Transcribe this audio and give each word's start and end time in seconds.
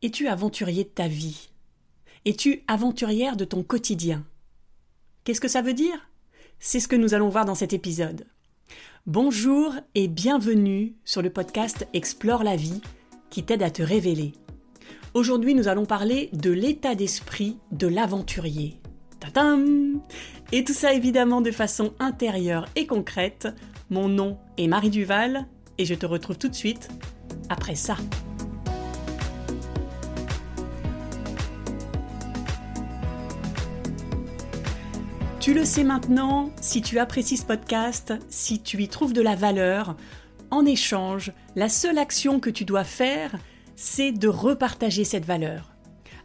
Es-tu 0.00 0.28
aventurier 0.28 0.84
de 0.84 0.90
ta 0.90 1.08
vie? 1.08 1.48
Es-tu 2.24 2.62
aventurière 2.68 3.36
de 3.36 3.44
ton 3.44 3.64
quotidien? 3.64 4.24
Qu'est-ce 5.24 5.40
que 5.40 5.48
ça 5.48 5.60
veut 5.60 5.74
dire? 5.74 6.08
C'est 6.60 6.78
ce 6.78 6.86
que 6.86 6.94
nous 6.94 7.14
allons 7.14 7.30
voir 7.30 7.44
dans 7.44 7.56
cet 7.56 7.72
épisode. 7.72 8.24
Bonjour 9.06 9.74
et 9.96 10.06
bienvenue 10.06 10.94
sur 11.04 11.20
le 11.20 11.30
podcast 11.30 11.88
Explore 11.94 12.44
la 12.44 12.54
vie 12.54 12.80
qui 13.28 13.42
t'aide 13.42 13.64
à 13.64 13.72
te 13.72 13.82
révéler. 13.82 14.34
Aujourd'hui, 15.14 15.56
nous 15.56 15.66
allons 15.66 15.84
parler 15.84 16.30
de 16.32 16.52
l'état 16.52 16.94
d'esprit 16.94 17.58
de 17.72 17.88
l'aventurier. 17.88 18.78
Et 20.52 20.62
tout 20.62 20.74
ça 20.74 20.94
évidemment 20.94 21.40
de 21.40 21.50
façon 21.50 21.92
intérieure 21.98 22.66
et 22.76 22.86
concrète. 22.86 23.48
Mon 23.90 24.08
nom 24.08 24.38
est 24.58 24.68
Marie 24.68 24.90
Duval 24.90 25.48
et 25.76 25.84
je 25.84 25.94
te 25.94 26.06
retrouve 26.06 26.38
tout 26.38 26.48
de 26.48 26.54
suite 26.54 26.88
après 27.48 27.74
ça. 27.74 27.96
Tu 35.48 35.54
le 35.54 35.64
sais 35.64 35.82
maintenant, 35.82 36.50
si 36.60 36.82
tu 36.82 36.98
apprécies 36.98 37.38
ce 37.38 37.46
podcast, 37.46 38.12
si 38.28 38.60
tu 38.60 38.82
y 38.82 38.86
trouves 38.86 39.14
de 39.14 39.22
la 39.22 39.34
valeur, 39.34 39.96
en 40.50 40.66
échange, 40.66 41.32
la 41.56 41.70
seule 41.70 41.96
action 41.96 42.38
que 42.38 42.50
tu 42.50 42.66
dois 42.66 42.84
faire, 42.84 43.34
c'est 43.74 44.12
de 44.12 44.28
repartager 44.28 45.04
cette 45.04 45.24
valeur. 45.24 45.72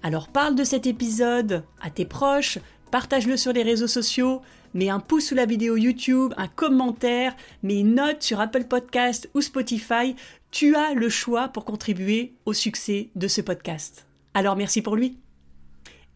Alors 0.01 0.27
parle 0.27 0.55
de 0.55 0.65
cet 0.65 0.87
épisode 0.87 1.63
à 1.81 1.89
tes 1.89 2.03
proches, 2.03 2.59
partage-le 2.91 3.37
sur 3.37 3.53
les 3.53 3.63
réseaux 3.63 3.87
sociaux, 3.87 4.41
mets 4.73 4.89
un 4.89 4.99
pouce 4.99 5.27
sous 5.27 5.35
la 5.35 5.45
vidéo 5.45 5.77
YouTube, 5.77 6.33
un 6.35 6.49
commentaire, 6.49 7.33
mets 7.63 7.79
une 7.79 7.95
note 7.95 8.23
sur 8.23 8.41
Apple 8.41 8.65
Podcast 8.65 9.29
ou 9.33 9.39
Spotify. 9.39 10.17
Tu 10.51 10.75
as 10.75 10.93
le 10.95 11.07
choix 11.07 11.47
pour 11.47 11.63
contribuer 11.63 12.33
au 12.45 12.51
succès 12.51 13.09
de 13.15 13.29
ce 13.29 13.39
podcast. 13.39 14.05
Alors 14.33 14.57
merci 14.57 14.81
pour 14.81 14.97
lui. 14.97 15.17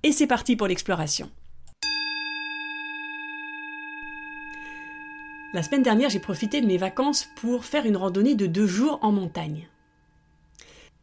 Et 0.04 0.12
c'est 0.12 0.28
parti 0.28 0.58
pour 0.58 0.68
l'exploration. 0.68 1.32
La 5.54 5.64
semaine 5.64 5.82
dernière, 5.82 6.10
j'ai 6.10 6.20
profité 6.20 6.60
de 6.60 6.68
mes 6.68 6.78
vacances 6.78 7.30
pour 7.38 7.64
faire 7.64 7.86
une 7.86 7.96
randonnée 7.96 8.36
de 8.36 8.48
deux 8.48 8.68
jours 8.68 9.00
en 9.02 9.14
montagne. 9.14 9.70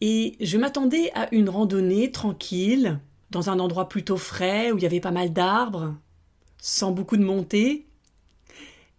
Et 0.03 0.37
je 0.39 0.59
m'attendais 0.59 1.11
à 1.15 1.35
une 1.35 1.49
randonnée 1.49 2.11
tranquille, 2.11 3.01
dans 3.31 3.49
un 3.49 3.59
endroit 3.59 3.89
plutôt 3.89 4.19
frais 4.19 4.71
où 4.71 4.77
il 4.77 4.83
y 4.83 4.87
avait 4.87 5.01
pas 5.01 5.13
mal 5.13 5.33
d'arbres, 5.33 5.95
sans 6.59 6.93
beaucoup 6.93 7.17
de 7.17 7.25
montée. 7.25 7.87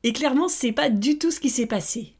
Et 0.01 0.13
clairement, 0.13 0.47
c'est 0.47 0.71
pas 0.71 0.89
du 0.89 1.19
tout 1.19 1.29
ce 1.29 1.39
qui 1.39 1.51
s'est 1.51 1.67
passé. 1.67 2.13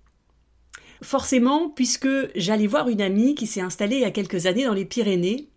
Forcément, 1.02 1.70
puisque 1.70 2.08
j'allais 2.36 2.68
voir 2.68 2.90
une 2.90 3.02
amie 3.02 3.34
qui 3.34 3.48
s'est 3.48 3.60
installée 3.60 3.98
il 3.98 4.02
y 4.02 4.06
a 4.06 4.12
quelques 4.12 4.46
années 4.46 4.66
dans 4.66 4.74
les 4.74 4.86
Pyrénées 4.86 5.50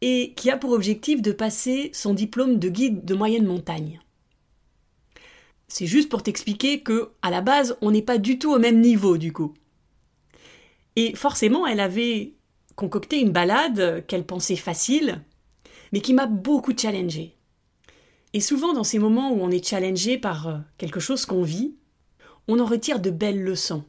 et 0.00 0.32
qui 0.36 0.50
a 0.50 0.56
pour 0.56 0.72
objectif 0.72 1.20
de 1.20 1.32
passer 1.32 1.90
son 1.92 2.14
diplôme 2.14 2.58
de 2.58 2.68
guide 2.70 3.04
de 3.04 3.14
moyenne 3.14 3.46
montagne. 3.46 4.00
C'est 5.68 5.86
juste 5.86 6.08
pour 6.08 6.22
t'expliquer 6.22 6.80
que, 6.82 7.10
à 7.22 7.30
la 7.30 7.40
base, 7.40 7.76
on 7.80 7.90
n'est 7.90 8.02
pas 8.02 8.18
du 8.18 8.38
tout 8.38 8.52
au 8.52 8.58
même 8.58 8.80
niveau, 8.80 9.16
du 9.18 9.32
coup. 9.32 9.54
Et 10.96 11.14
forcément, 11.16 11.66
elle 11.66 11.80
avait 11.80 12.34
concocté 12.76 13.20
une 13.20 13.32
balade 13.32 14.04
qu'elle 14.06 14.26
pensait 14.26 14.56
facile, 14.56 15.22
mais 15.92 16.00
qui 16.00 16.14
m'a 16.14 16.26
beaucoup 16.26 16.76
challengée. 16.76 17.36
Et 18.32 18.40
souvent, 18.40 18.72
dans 18.72 18.84
ces 18.84 18.98
moments 18.98 19.32
où 19.32 19.40
on 19.40 19.50
est 19.50 19.66
challengé 19.66 20.18
par 20.18 20.48
euh, 20.48 20.58
quelque 20.76 21.00
chose 21.00 21.24
qu'on 21.24 21.42
vit, 21.42 21.74
on 22.48 22.58
en 22.58 22.66
retire 22.66 23.00
de 23.00 23.10
belles 23.10 23.42
leçons. 23.42 23.84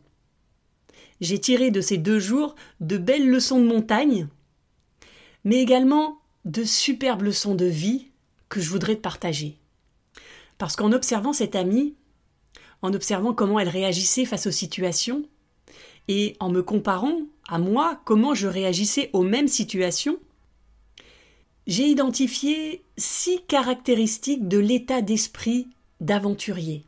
J'ai 1.20 1.40
tiré 1.40 1.72
de 1.72 1.82
ces 1.82 1.98
deux 1.98 2.20
jours 2.20 2.56
de 2.80 2.98
belles 2.98 3.28
leçons 3.28 3.60
de 3.60 3.66
montagne, 3.66 4.28
mais 5.44 5.62
également 5.62 6.20
de 6.46 6.64
superbes 6.64 7.24
leçons 7.24 7.56
de 7.56 7.66
vie 7.66 8.12
que 8.50 8.62
je 8.62 8.70
voudrais 8.70 8.96
te 8.96 9.02
partager. 9.02 9.58
Parce 10.58 10.76
qu'en 10.76 10.92
observant 10.92 11.34
cette 11.34 11.56
amie, 11.56 11.96
en 12.82 12.94
observant 12.94 13.34
comment 13.34 13.60
elle 13.60 13.70
réagissait 13.70 14.26
face 14.26 14.48
aux 14.48 14.52
situations, 14.52 15.24
et 16.08 16.36
en 16.40 16.50
me 16.50 16.62
comparant 16.62 17.22
à 17.48 17.58
moi 17.58 18.00
comment 18.06 18.34
je 18.34 18.48
réagissais 18.48 19.10
aux 19.14 19.24
mêmes 19.24 19.48
situations, 19.48 20.20
j'ai 21.68 21.88
identifié 21.88 22.84
six 22.98 23.42
caractéristiques 23.48 24.48
de 24.48 24.60
l'état 24.60 25.02
d'esprit 25.02 25.68
d'aventurier. 26.00 26.86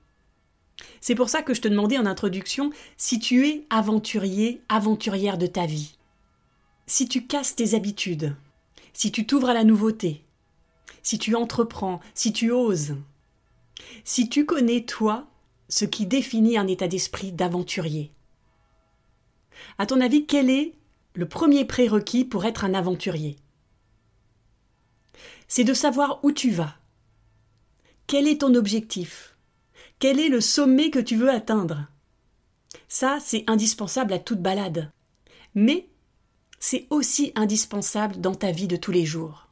C'est 1.02 1.16
pour 1.16 1.30
ça 1.30 1.42
que 1.42 1.56
je 1.56 1.62
te 1.62 1.68
demandais 1.68 1.98
en 1.98 2.06
introduction 2.06 2.70
si 2.96 3.20
tu 3.20 3.48
es 3.48 3.66
aventurier, 3.72 4.62
aventurière 4.70 5.40
de 5.40 5.48
ta 5.48 5.66
vie. 5.66 5.96
Si 6.86 7.08
tu 7.08 7.26
casses 7.26 7.56
tes 7.56 7.74
habitudes, 7.74 8.36
si 8.94 9.12
tu 9.12 9.26
t'ouvres 9.26 9.50
à 9.50 9.54
la 9.54 9.64
nouveauté, 9.64 10.24
si 11.02 11.18
tu 11.18 11.36
entreprends, 11.36 12.00
si 12.14 12.32
tu 12.32 12.52
oses, 12.52 12.96
si 14.04 14.30
tu 14.30 14.46
connais, 14.46 14.86
toi, 14.86 15.28
ce 15.70 15.86
qui 15.86 16.06
définit 16.06 16.58
un 16.58 16.68
état 16.68 16.88
d'esprit 16.88 17.32
d'aventurier. 17.32 18.12
À 19.78 19.86
ton 19.86 20.02
avis, 20.02 20.26
quel 20.26 20.50
est 20.50 20.74
le 21.14 21.28
premier 21.28 21.66
prérequis 21.66 22.26
pour 22.26 22.46
être 22.46 22.64
un 22.64 22.74
aventurier? 22.74 23.38
C'est 25.48 25.64
de 25.64 25.74
savoir 25.74 26.24
où 26.24 26.32
tu 26.32 26.52
vas. 26.52 26.76
Quel 28.06 28.28
est 28.28 28.42
ton 28.42 28.54
objectif? 28.56 29.36
Quel 30.00 30.20
est 30.20 30.30
le 30.30 30.42
sommet 30.42 30.92
que 30.92 31.00
tu 31.00 31.16
veux 31.16 31.30
atteindre? 31.30 31.88
Ça, 32.88 33.18
c'est 33.20 33.44
indispensable 33.48 34.14
à 34.14 34.20
toute 34.20 34.42
balade. 34.42 34.92
Mais 35.56 35.90
c'est 36.60 36.88
aussi 36.90 37.32
indispensable 37.36 38.22
dans 38.22 38.36
ta 38.36 38.52
vie 38.52 38.68
de 38.68 38.76
tous 38.76 38.92
les 38.92 39.06
jours. 39.06 39.47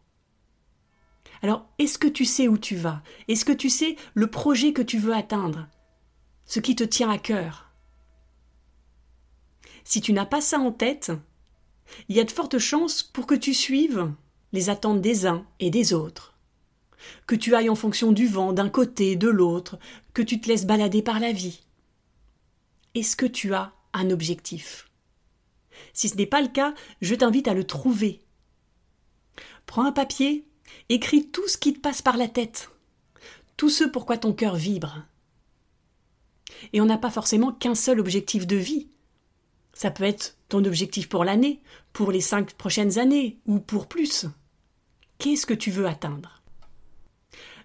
Alors, 1.46 1.70
est-ce 1.78 2.00
que 2.00 2.08
tu 2.08 2.26
sais 2.26 2.48
où 2.48 2.58
tu 2.58 2.76
vas? 2.76 3.04
Est-ce 3.28 3.46
que 3.46 3.52
tu 3.52 3.70
sais 3.70 3.98
le 4.16 4.26
projet 4.26 4.74
que 4.74 4.82
tu 4.82 4.98
veux 4.98 5.14
atteindre? 5.14 5.68
Ce 6.48 6.60
qui 6.60 6.76
te 6.76 6.84
tient 6.84 7.12
à 7.12 7.20
cœur? 7.20 7.70
Si 9.84 10.02
tu 10.02 10.12
n'as 10.12 10.26
pas 10.26 10.42
ça 10.42 10.58
en 10.58 10.72
tête, 10.72 11.12
il 12.10 12.16
y 12.16 12.20
a 12.20 12.24
de 12.24 12.32
fortes 12.32 12.58
chances 12.58 13.04
pour 13.04 13.28
que 13.28 13.36
tu 13.36 13.54
suives 13.54 14.12
les 14.54 14.72
attentes 14.72 15.02
des 15.02 15.28
uns 15.28 15.46
et 15.60 15.70
des 15.70 15.94
autres. 15.94 16.36
Que 17.28 17.36
tu 17.36 17.54
ailles 17.54 17.70
en 17.70 17.76
fonction 17.76 18.12
du 18.12 18.26
vent 18.26 18.52
d'un 18.52 18.70
côté, 18.70 19.16
de 19.16 19.30
l'autre, 19.30 19.78
que 20.16 20.24
tu 20.24 20.42
te 20.42 20.48
laisses 20.48 20.66
balader 20.66 21.04
par 21.04 21.20
la 21.20 21.32
vie. 21.32 21.62
Est-ce 22.96 23.16
que 23.16 23.28
tu 23.28 23.54
as 23.54 23.72
un 23.94 24.10
objectif? 24.10 24.90
Si 25.94 26.10
ce 26.10 26.16
n'est 26.16 26.26
pas 26.26 26.42
le 26.42 26.48
cas, 26.48 26.74
je 27.02 27.14
t'invite 27.14 27.48
à 27.48 27.54
le 27.54 27.66
trouver. 27.66 28.24
Prends 29.68 29.86
un 29.86 29.92
papier 29.92 30.48
Écris 30.90 31.28
tout 31.30 31.48
ce 31.48 31.58
qui 31.58 31.74
te 31.74 31.80
passe 31.80 32.02
par 32.02 32.18
la 32.18 32.28
tête, 32.28 32.70
tout 33.58 33.70
ce 33.70 33.84
pourquoi 33.84 34.18
ton 34.18 34.34
cœur 34.34 34.56
vibre. 34.56 35.04
Et 36.74 36.82
on 36.82 36.86
n'a 36.86 36.98
pas 36.98 37.12
forcément 37.12 37.52
qu'un 37.52 37.76
seul 37.76 38.00
objectif 38.00 38.46
de 38.48 38.56
vie. 38.56 38.88
Ça 39.74 39.92
peut 39.92 40.04
être 40.04 40.38
ton 40.48 40.64
objectif 40.64 41.10
pour 41.10 41.26
l'année, 41.26 41.60
pour 41.92 42.12
les 42.12 42.22
cinq 42.22 42.54
prochaines 42.54 42.98
années, 43.00 43.40
ou 43.46 43.60
pour 43.60 43.88
plus. 43.88 44.26
Qu'est-ce 45.18 45.46
que 45.46 45.54
tu 45.54 45.72
veux 45.72 45.88
atteindre? 45.88 46.42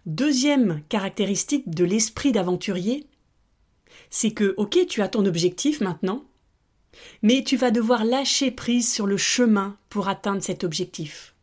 Deuxième 0.07 0.83
caractéristique 0.89 1.69
de 1.69 1.85
l'esprit 1.85 2.33
d'aventurier, 2.33 3.07
c'est 4.09 4.33
que, 4.33 4.55
ok, 4.57 4.87
tu 4.89 5.03
as 5.03 5.09
ton 5.09 5.27
objectif 5.27 5.81
maintenant, 5.81 6.25
mais 7.23 7.45
tu 7.45 7.57
vas 7.57 7.71
devoir 7.71 8.05
lâcher 8.05 8.51
prise 8.51 8.93
sur 8.93 9.07
le 9.07 9.17
chemin 9.17 9.77
pour 9.89 10.09
atteindre 10.09 10.43
cet 10.43 10.65
objectif. 10.65 11.35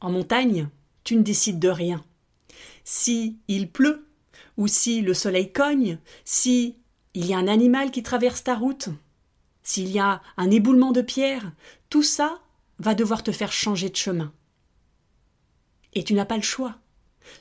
En 0.00 0.10
montagne, 0.10 0.68
tu 1.04 1.16
ne 1.16 1.22
décides 1.22 1.58
de 1.58 1.68
rien. 1.68 2.04
Si 2.84 3.38
il 3.48 3.70
pleut, 3.70 4.06
ou 4.56 4.66
si 4.66 5.00
le 5.00 5.14
soleil 5.14 5.52
cogne, 5.52 5.98
si 6.24 6.76
il 7.14 7.26
y 7.26 7.34
a 7.34 7.38
un 7.38 7.48
animal 7.48 7.90
qui 7.90 8.02
traverse 8.02 8.44
ta 8.44 8.54
route, 8.54 8.88
s'il 9.62 9.90
y 9.90 9.98
a 9.98 10.22
un 10.36 10.50
éboulement 10.50 10.92
de 10.92 11.02
pierre, 11.02 11.52
tout 11.90 12.02
ça 12.02 12.40
va 12.78 12.94
devoir 12.94 13.22
te 13.22 13.32
faire 13.32 13.52
changer 13.52 13.88
de 13.88 13.96
chemin. 13.96 14.32
Et 15.94 16.04
tu 16.04 16.14
n'as 16.14 16.24
pas 16.24 16.36
le 16.36 16.42
choix. 16.42 16.78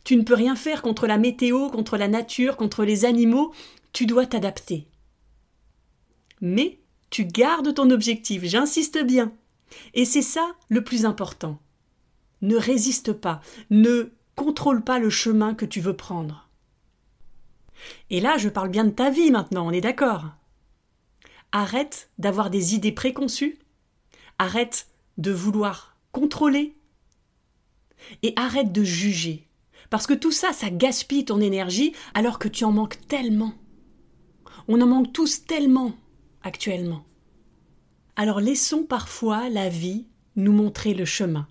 Tu 0.04 0.16
ne 0.16 0.24
peux 0.24 0.34
rien 0.34 0.56
faire 0.56 0.82
contre 0.82 1.08
la 1.08 1.18
météo, 1.18 1.70
contre 1.70 1.98
la 1.98 2.08
nature, 2.08 2.58
contre 2.58 2.84
les 2.84 3.06
animaux, 3.06 3.54
tu 3.94 4.06
dois 4.06 4.26
t'adapter. 4.26 4.88
Mais 6.42 6.80
tu 7.10 7.26
gardes 7.26 7.74
ton 7.74 7.90
objectif, 7.90 8.44
j'insiste 8.44 9.04
bien. 9.04 9.32
Et 9.94 10.06
c'est 10.06 10.22
ça 10.22 10.56
le 10.70 10.84
plus 10.84 11.06
important. 11.06 11.60
Ne 12.42 12.56
résiste 12.56 13.14
pas, 13.14 13.42
ne 13.70 14.12
contrôle 14.36 14.84
pas 14.84 15.00
le 15.00 15.10
chemin 15.10 15.54
que 15.54 15.66
tu 15.66 15.82
veux 15.82 15.96
prendre. 15.96 16.50
Et 18.10 18.20
là, 18.20 18.38
je 18.38 18.50
parle 18.50 18.70
bien 18.70 18.86
de 18.86 18.92
ta 18.92 19.10
vie 19.10 19.32
maintenant, 19.32 19.68
on 19.68 19.72
est 19.72 19.82
d'accord? 19.82 20.26
Arrête 21.52 22.10
d'avoir 22.18 22.50
des 22.50 22.76
idées 22.76 22.92
préconçues, 22.92 23.58
arrête 24.38 24.88
de 25.18 25.32
vouloir 25.32 25.98
contrôler, 26.12 26.78
et 28.24 28.34
arrête 28.36 28.72
de 28.72 28.84
juger. 28.84 29.48
Parce 29.90 30.08
que 30.08 30.14
tout 30.14 30.32
ça, 30.32 30.54
ça 30.54 30.70
gaspille 30.70 31.26
ton 31.26 31.40
énergie 31.40 31.94
alors 32.14 32.40
que 32.40 32.48
tu 32.48 32.66
en 32.66 32.72
manques 32.72 33.00
tellement. 33.08 33.54
On 34.68 34.82
en 34.82 34.88
manque 34.88 35.14
tous 35.14 35.46
tellement 35.46 35.94
actuellement. 36.44 37.06
Alors 38.16 38.40
laissons 38.40 38.84
parfois 38.84 39.50
la 39.50 39.70
vie 39.70 40.08
nous 40.36 40.52
montrer 40.52 40.94
le 40.94 41.06
chemin. 41.06 41.48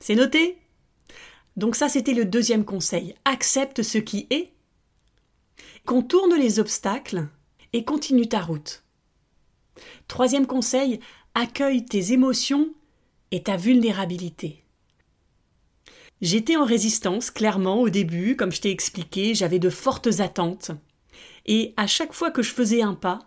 C'est 0.00 0.14
noté? 0.14 0.58
Donc 1.56 1.76
ça, 1.76 1.88
c'était 1.88 2.14
le 2.14 2.24
deuxième 2.24 2.64
conseil. 2.64 3.14
Accepte 3.24 3.82
ce 3.82 3.98
qui 3.98 4.26
est, 4.30 4.52
contourne 5.84 6.34
les 6.34 6.58
obstacles 6.58 7.28
et 7.72 7.84
continue 7.84 8.28
ta 8.28 8.40
route. 8.40 8.82
Troisième 10.08 10.46
conseil, 10.46 11.00
accueille 11.34 11.84
tes 11.84 12.12
émotions 12.12 12.70
et 13.30 13.42
ta 13.42 13.56
vulnérabilité. 13.56 14.64
J'étais 16.20 16.56
en 16.56 16.64
résistance, 16.64 17.30
clairement, 17.30 17.80
au 17.80 17.88
début, 17.88 18.36
comme 18.36 18.52
je 18.52 18.60
t'ai 18.60 18.70
expliqué, 18.70 19.34
j'avais 19.34 19.58
de 19.58 19.70
fortes 19.70 20.20
attentes. 20.20 20.70
Et 21.46 21.72
à 21.76 21.86
chaque 21.86 22.12
fois 22.12 22.30
que 22.30 22.42
je 22.42 22.52
faisais 22.52 22.82
un 22.82 22.94
pas, 22.94 23.20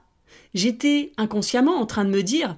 j'étais 0.53 1.11
inconsciemment 1.17 1.79
en 1.79 1.85
train 1.85 2.05
de 2.05 2.11
me 2.11 2.21
dire 2.21 2.55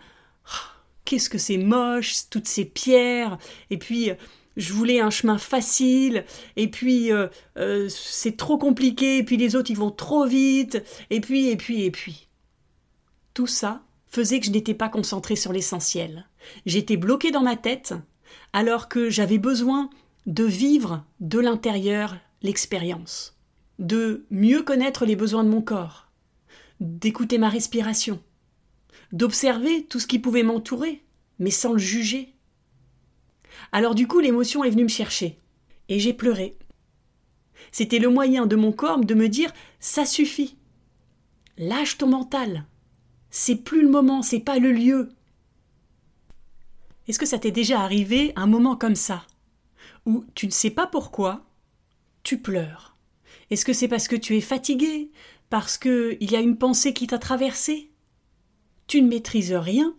Qu'est-ce 1.06 1.30
que 1.30 1.38
c'est 1.38 1.58
moche, 1.58 2.30
toutes 2.30 2.48
ces 2.48 2.66
pierres, 2.66 3.38
et 3.70 3.78
puis 3.78 4.12
je 4.58 4.74
voulais 4.74 5.00
un 5.00 5.10
chemin 5.10 5.38
facile, 5.38 6.26
et 6.56 6.70
puis 6.70 7.12
euh, 7.12 7.28
euh, 7.58 7.90
c'est 7.90 8.38
trop 8.38 8.58
compliqué, 8.58 9.18
et 9.18 9.24
puis 9.24 9.38
les 9.38 9.56
autres 9.56 9.72
ils 9.72 9.78
vont 9.78 9.92
trop 9.92 10.26
vite, 10.26 10.84
et 11.10 11.22
puis, 11.22 11.50
et 11.50 11.58
puis, 11.58 11.84
et 11.84 11.92
puis. 11.92 12.28
Tout 13.34 13.48
ça 13.48 13.82
faisait 14.08 14.40
que 14.40 14.46
je 14.46 14.52
n'étais 14.52 14.74
pas 14.74 14.90
concentrée 14.90 15.36
sur 15.36 15.52
l'essentiel. 15.52 16.28
J'étais 16.66 16.98
bloquée 16.98 17.32
dans 17.32 17.44
ma 17.44 17.58
tête, 17.58 17.94
alors 18.54 18.88
que 18.88 19.10
j'avais 19.10 19.38
besoin 19.38 19.90
de 20.26 20.46
vivre 20.46 21.04
de 21.20 21.40
l'intérieur 21.40 22.16
l'expérience, 22.42 23.38
de 23.80 24.26
mieux 24.32 24.64
connaître 24.64 25.06
les 25.06 25.16
besoins 25.16 25.44
de 25.44 25.50
mon 25.50 25.62
corps, 25.62 26.08
d'écouter 26.80 27.38
ma 27.38 27.50
respiration, 27.50 28.22
d'observer 29.16 29.86
tout 29.86 30.00
ce 30.00 30.08
qui 30.08 30.20
pouvait 30.20 30.44
m'entourer, 30.44 31.04
mais 31.40 31.50
sans 31.50 31.72
le 31.72 31.80
juger. 31.80 32.36
Alors 33.72 33.96
du 33.96 34.08
coup 34.08 34.20
l'émotion 34.20 34.64
est 34.64 34.70
venue 34.70 34.84
me 34.84 34.90
chercher, 34.90 35.40
et 35.90 36.00
j'ai 36.00 36.14
pleuré. 36.14 36.58
C'était 37.72 38.00
le 38.00 38.10
moyen 38.10 38.46
de 38.46 38.58
mon 38.58 38.74
corps 38.74 39.00
de 39.00 39.14
me 39.16 39.30
dire 39.30 39.54
ça 39.80 40.06
suffit. 40.06 40.58
Lâche 41.58 41.98
ton 41.98 42.08
mental. 42.08 42.66
C'est 43.30 43.56
plus 43.56 43.82
le 43.82 43.90
moment, 43.90 44.22
c'est 44.22 44.42
pas 44.42 44.60
le 44.60 44.74
lieu. 44.74 45.10
Est-ce 47.08 47.20
que 47.20 47.26
ça 47.26 47.40
t'est 47.40 47.52
déjà 47.52 47.80
arrivé 47.80 48.34
un 48.36 48.48
moment 48.48 48.76
comme 48.76 48.96
ça 48.96 49.26
où 50.06 50.26
tu 50.36 50.46
ne 50.46 50.52
sais 50.52 50.70
pas 50.70 50.88
pourquoi, 50.88 51.46
tu 52.24 52.38
pleures? 52.40 52.98
Est-ce 53.50 53.64
que 53.64 53.74
c'est 53.74 53.88
parce 53.88 54.08
que 54.08 54.16
tu 54.16 54.36
es 54.36 54.42
fatigué, 54.42 55.12
parce 55.50 55.78
qu'il 55.78 56.18
y 56.20 56.36
a 56.36 56.42
une 56.42 56.58
pensée 56.58 56.94
qui 56.94 57.08
t'a 57.08 57.18
traversé 57.18 57.92
Tu 58.88 59.02
ne 59.02 59.08
maîtrises 59.08 59.54
rien, 59.54 59.96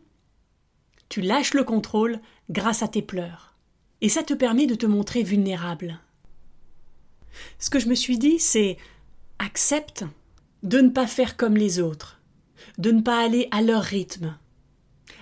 tu 1.09 1.21
lâches 1.21 1.55
le 1.55 1.65
contrôle 1.65 2.21
grâce 2.51 2.83
à 2.83 2.89
tes 2.89 3.03
pleurs. 3.03 3.55
Et 4.01 4.09
ça 4.09 4.23
te 4.23 4.35
permet 4.35 4.67
de 4.67 4.75
te 4.75 4.87
montrer 4.87 5.23
vulnérable. 5.23 6.01
Ce 7.59 7.71
que 7.71 7.79
je 7.79 7.89
me 7.89 7.95
suis 7.95 8.19
dit, 8.19 8.39
c'est 8.39 8.77
accepte 9.39 10.05
de 10.63 10.81
ne 10.81 10.89
pas 10.89 11.07
faire 11.07 11.37
comme 11.37 11.57
les 11.57 11.81
autres, 11.81 12.21
de 12.79 12.91
ne 12.91 13.03
pas 13.03 13.25
aller 13.25 13.49
à 13.51 13.63
leur 13.63 13.83
rythme. 13.83 14.37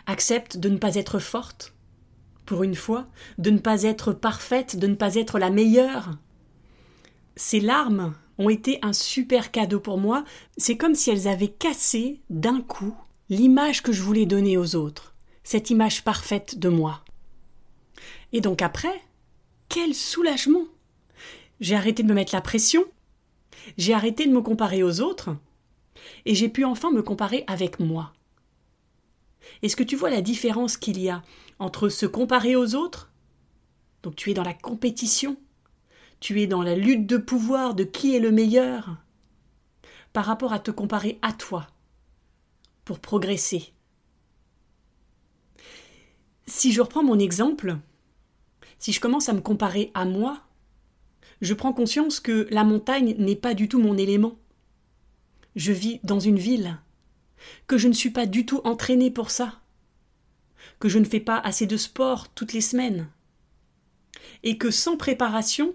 Accepte 0.07 0.57
de 0.57 0.69
ne 0.69 0.79
pas 0.79 0.95
être 0.97 1.19
forte, 1.19 1.75
pour 2.47 2.63
une 2.63 2.75
fois, 2.75 3.07
de 3.39 3.51
ne 3.51 3.59
pas 3.59 3.83
être 3.83 4.13
parfaite, 4.13 4.79
de 4.79 4.87
ne 4.87 4.95
pas 4.95 5.15
être 5.15 5.39
la 5.39 5.51
meilleure. 5.51 6.19
Ces 7.37 7.61
larmes 7.61 8.15
ont 8.39 8.51
été 8.51 8.79
un 8.83 8.93
super 8.93 9.51
cadeau 9.51 9.81
pour 9.81 9.99
moi, 9.99 10.25
c'est 10.57 10.77
comme 10.77 10.95
si 10.95 11.11
elles 11.11 11.29
avaient 11.29 11.49
cassé 11.49 12.21
d'un 12.31 12.61
coup 12.61 12.95
l'image 13.29 13.83
que 13.83 13.93
je 13.93 14.03
voulais 14.03 14.27
donner 14.27 14.57
aux 14.57 14.77
autres, 14.77 15.15
cette 15.43 15.71
image 15.71 16.05
parfaite 16.05 16.59
de 16.59 16.69
moi. 16.69 17.05
Et 18.33 18.41
donc 18.41 18.63
après, 18.63 19.03
quel 19.69 19.95
soulagement. 19.95 20.67
J'ai 21.61 21.77
arrêté 21.77 22.03
de 22.03 22.09
me 22.09 22.15
mettre 22.15 22.35
la 22.35 22.41
pression, 22.41 22.85
j'ai 23.79 23.95
arrêté 23.95 24.27
de 24.27 24.33
me 24.33 24.43
comparer 24.43 24.83
aux 24.83 25.01
autres, 25.01 25.37
et 26.27 26.35
j'ai 26.35 26.49
pu 26.49 26.65
enfin 26.65 26.91
me 26.91 27.03
comparer 27.03 27.45
avec 27.47 27.81
moi. 27.81 28.13
Est-ce 29.63 29.77
que 29.77 29.83
tu 29.83 29.97
vois 29.97 30.11
la 30.11 30.21
différence 30.21 30.77
qu'il 30.77 31.01
y 31.01 31.09
a 31.09 31.23
entre 31.59 31.89
se 31.89 32.07
comparer 32.07 32.57
aux 32.57 32.75
autres? 32.75 33.13
Donc 34.03 34.17
tu 34.17 34.31
es 34.31 34.35
dans 34.35 34.43
la 34.43 34.55
compétition, 34.55 35.37
tu 36.21 36.41
es 36.43 36.47
dans 36.47 36.63
la 36.63 36.75
lutte 36.75 37.07
de 37.07 37.17
pouvoir 37.17 37.75
de 37.75 37.85
qui 37.85 38.15
est 38.15 38.21
le 38.21 38.33
meilleur, 38.33 38.97
par 40.13 40.27
rapport 40.27 40.53
à 40.53 40.59
te 40.59 40.71
comparer 40.71 41.19
à 41.23 41.33
toi, 41.33 41.67
pour 42.85 42.99
progresser. 42.99 43.73
Si 46.47 46.73
je 46.73 46.83
reprends 46.83 47.03
mon 47.03 47.19
exemple, 47.19 47.79
si 48.79 48.93
je 48.93 49.01
commence 49.01 49.29
à 49.29 49.33
me 49.33 49.41
comparer 49.41 49.91
à 49.95 50.05
moi, 50.05 50.43
je 51.41 51.55
prends 51.55 51.73
conscience 51.73 52.21
que 52.21 52.47
la 52.51 52.65
montagne 52.65 53.15
n'est 53.19 53.37
pas 53.37 53.55
du 53.55 53.69
tout 53.69 53.81
mon 53.81 53.97
élément. 53.97 54.39
Je 55.57 55.73
vis 55.73 56.01
dans 56.03 56.21
une 56.21 56.39
ville, 56.39 56.79
que 57.67 57.79
je 57.79 57.89
ne 57.89 57.93
suis 57.93 58.11
pas 58.11 58.27
du 58.27 58.45
tout 58.45 58.61
entraîné 58.65 59.11
pour 59.11 59.31
ça, 59.31 59.61
que 60.81 60.89
je 60.89 60.99
ne 60.99 61.05
fais 61.05 61.21
pas 61.21 61.39
assez 61.39 61.67
de 61.67 61.77
sport 61.77 62.29
toutes 62.29 62.53
les 62.53 62.61
semaines, 62.61 63.09
et 64.43 64.59
que 64.59 64.71
sans 64.71 64.97
préparation, 64.97 65.75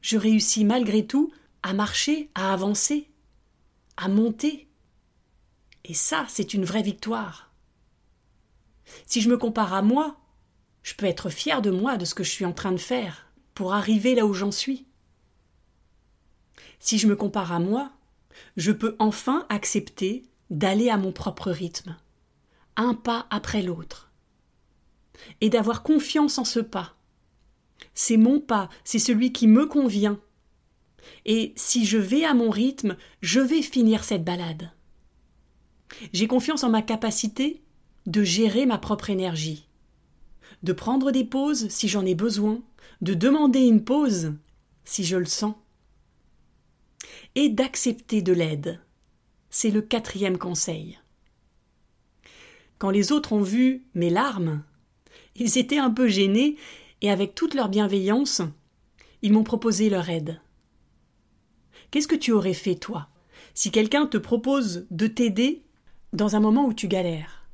je 0.00 0.16
réussis 0.16 0.64
malgré 0.64 1.06
tout 1.06 1.32
à 1.62 1.72
marcher, 1.72 2.30
à 2.34 2.52
avancer, 2.52 3.10
à 3.96 4.08
monter. 4.08 4.68
Et 5.84 5.94
ça, 5.94 6.24
c'est 6.28 6.54
une 6.54 6.64
vraie 6.64 6.82
victoire. 6.82 7.50
Si 9.06 9.20
je 9.20 9.28
me 9.28 9.36
compare 9.36 9.74
à 9.74 9.82
moi, 9.82 10.16
je 10.82 10.94
peux 10.94 11.06
être 11.06 11.30
fier 11.30 11.62
de 11.62 11.70
moi, 11.70 11.96
de 11.96 12.04
ce 12.04 12.14
que 12.14 12.24
je 12.24 12.30
suis 12.30 12.44
en 12.44 12.52
train 12.52 12.72
de 12.72 12.78
faire, 12.78 13.26
pour 13.54 13.72
arriver 13.74 14.14
là 14.14 14.26
où 14.26 14.34
j'en 14.34 14.50
suis. 14.50 14.86
Si 16.78 16.98
je 16.98 17.06
me 17.06 17.16
compare 17.16 17.52
à 17.52 17.58
moi, 17.58 17.92
je 18.56 18.72
peux 18.72 18.96
enfin 18.98 19.46
accepter 19.48 20.24
d'aller 20.50 20.90
à 20.90 20.96
mon 20.96 21.12
propre 21.12 21.50
rythme, 21.50 21.96
un 22.76 22.94
pas 22.94 23.26
après 23.30 23.62
l'autre, 23.62 24.10
et 25.40 25.48
d'avoir 25.48 25.82
confiance 25.82 26.38
en 26.38 26.44
ce 26.44 26.60
pas. 26.60 26.96
C'est 27.94 28.16
mon 28.16 28.40
pas, 28.40 28.68
c'est 28.84 28.98
celui 28.98 29.32
qui 29.32 29.46
me 29.48 29.66
convient. 29.66 30.20
Et 31.24 31.52
si 31.56 31.86
je 31.86 31.98
vais 31.98 32.24
à 32.24 32.34
mon 32.34 32.50
rythme, 32.50 32.96
je 33.20 33.40
vais 33.40 33.62
finir 33.62 34.04
cette 34.04 34.24
balade. 34.24 34.73
J'ai 36.12 36.26
confiance 36.26 36.64
en 36.64 36.70
ma 36.70 36.82
capacité 36.82 37.62
de 38.06 38.22
gérer 38.22 38.66
ma 38.66 38.78
propre 38.78 39.10
énergie, 39.10 39.66
de 40.62 40.72
prendre 40.72 41.10
des 41.10 41.24
pauses 41.24 41.68
si 41.68 41.88
j'en 41.88 42.04
ai 42.04 42.14
besoin, 42.14 42.62
de 43.00 43.14
demander 43.14 43.60
une 43.60 43.84
pause 43.84 44.34
si 44.84 45.04
je 45.04 45.16
le 45.16 45.24
sens, 45.24 45.54
et 47.34 47.48
d'accepter 47.48 48.22
de 48.22 48.32
l'aide 48.32 48.80
c'est 49.54 49.70
le 49.70 49.82
quatrième 49.82 50.36
conseil. 50.36 50.98
Quand 52.78 52.90
les 52.90 53.12
autres 53.12 53.32
ont 53.32 53.40
vu 53.40 53.84
mes 53.94 54.10
larmes, 54.10 54.64
ils 55.36 55.58
étaient 55.58 55.78
un 55.78 55.92
peu 55.92 56.08
gênés 56.08 56.56
et 57.02 57.08
avec 57.08 57.36
toute 57.36 57.54
leur 57.54 57.68
bienveillance, 57.68 58.42
ils 59.22 59.32
m'ont 59.32 59.44
proposé 59.44 59.90
leur 59.90 60.10
aide. 60.10 60.40
Qu'est-ce 61.92 62.08
que 62.08 62.16
tu 62.16 62.32
aurais 62.32 62.52
fait, 62.52 62.74
toi, 62.74 63.06
si 63.54 63.70
quelqu'un 63.70 64.06
te 64.06 64.18
propose 64.18 64.88
de 64.90 65.06
t'aider 65.06 65.62
dans 66.14 66.36
un 66.36 66.40
moment 66.40 66.64
où 66.64 66.72
tu 66.72 66.88
galères 66.88 67.46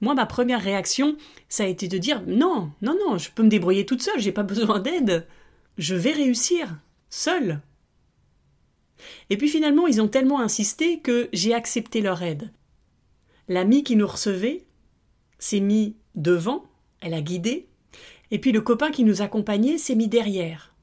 Moi, 0.00 0.14
ma 0.14 0.26
première 0.26 0.60
réaction, 0.60 1.16
ça 1.48 1.64
a 1.64 1.66
été 1.66 1.88
de 1.88 1.98
dire 1.98 2.22
non, 2.26 2.70
non, 2.82 2.96
non, 3.06 3.18
je 3.18 3.30
peux 3.30 3.42
me 3.42 3.48
débrouiller 3.48 3.86
toute 3.86 4.02
seule, 4.02 4.20
j'ai 4.20 4.32
pas 4.32 4.42
besoin 4.42 4.78
d'aide. 4.78 5.26
Je 5.78 5.94
vais 5.94 6.12
réussir, 6.12 6.78
seule. 7.08 7.60
Et 9.30 9.36
puis 9.36 9.48
finalement, 9.48 9.86
ils 9.86 10.00
ont 10.00 10.08
tellement 10.08 10.40
insisté 10.40 11.00
que 11.00 11.28
j'ai 11.32 11.54
accepté 11.54 12.02
leur 12.02 12.22
aide. 12.22 12.52
L'amie 13.48 13.82
qui 13.82 13.96
nous 13.96 14.06
recevait 14.06 14.66
s'est 15.38 15.60
mis 15.60 15.96
devant, 16.14 16.64
elle 17.00 17.14
a 17.14 17.22
guidé, 17.22 17.66
et 18.30 18.38
puis 18.38 18.52
le 18.52 18.60
copain 18.60 18.90
qui 18.90 19.04
nous 19.04 19.22
accompagnait 19.22 19.78
s'est 19.78 19.94
mis 19.94 20.08
derrière. 20.08 20.74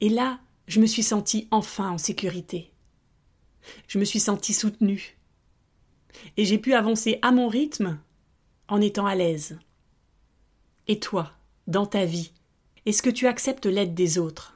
Et 0.00 0.08
là, 0.08 0.40
je 0.66 0.80
me 0.80 0.86
suis 0.86 1.02
sentie 1.02 1.48
enfin 1.50 1.90
en 1.90 1.98
sécurité. 1.98 2.69
Je 3.88 3.98
me 3.98 4.04
suis 4.04 4.20
sentie 4.20 4.54
soutenue. 4.54 5.16
Et 6.36 6.44
j'ai 6.44 6.58
pu 6.58 6.74
avancer 6.74 7.18
à 7.22 7.32
mon 7.32 7.48
rythme 7.48 7.98
en 8.68 8.80
étant 8.80 9.06
à 9.06 9.14
l'aise. 9.14 9.58
Et 10.86 10.98
toi, 10.98 11.32
dans 11.66 11.86
ta 11.86 12.04
vie, 12.04 12.32
est-ce 12.86 13.02
que 13.02 13.10
tu 13.10 13.26
acceptes 13.26 13.66
l'aide 13.66 13.94
des 13.94 14.18
autres? 14.18 14.54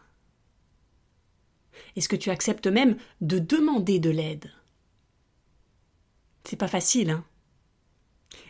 Est-ce 1.97 2.09
que 2.09 2.17
tu 2.17 2.31
acceptes 2.31 2.67
même 2.67 2.97
de 3.21 3.39
demander 3.39 3.99
de 3.99 4.11
l'aide? 4.11 4.51
C'est 6.45 6.57
pas 6.57 6.69
facile, 6.69 7.11
hein 7.11 7.25